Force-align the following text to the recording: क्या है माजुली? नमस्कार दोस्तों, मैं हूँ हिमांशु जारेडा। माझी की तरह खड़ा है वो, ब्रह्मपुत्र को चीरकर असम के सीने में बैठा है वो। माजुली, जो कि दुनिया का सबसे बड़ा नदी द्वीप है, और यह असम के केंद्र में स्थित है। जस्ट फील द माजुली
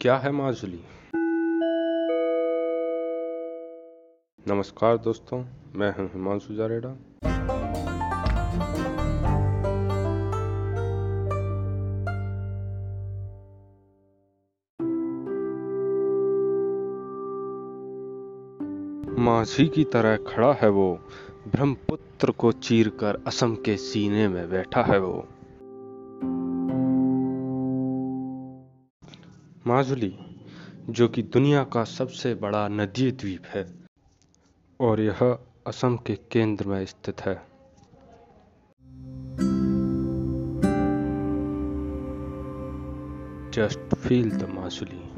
क्या 0.00 0.16
है 0.16 0.30
माजुली? 0.32 0.80
नमस्कार 4.48 4.98
दोस्तों, 4.98 5.44
मैं 5.76 5.90
हूँ 5.96 6.06
हिमांशु 6.06 6.54
जारेडा। 6.54 6.88
माझी 19.22 19.66
की 19.68 19.84
तरह 19.84 20.16
खड़ा 20.16 20.52
है 20.52 20.68
वो, 20.68 21.00
ब्रह्मपुत्र 21.48 22.30
को 22.30 22.52
चीरकर 22.52 23.22
असम 23.26 23.54
के 23.54 23.76
सीने 23.76 24.28
में 24.28 24.50
बैठा 24.50 24.82
है 24.82 24.98
वो। 24.98 25.28
माजुली, 29.68 30.18
जो 30.90 31.08
कि 31.08 31.22
दुनिया 31.22 31.64
का 31.64 31.84
सबसे 31.84 32.34
बड़ा 32.34 32.68
नदी 32.68 33.12
द्वीप 33.12 33.42
है, 33.46 33.74
और 34.80 35.00
यह 35.00 35.38
असम 35.66 35.96
के 35.96 36.16
केंद्र 36.16 36.66
में 36.68 36.86
स्थित 36.86 37.20
है। 37.20 37.34
जस्ट 43.52 43.94
फील 43.94 44.30
द 44.30 44.48
माजुली 44.48 45.17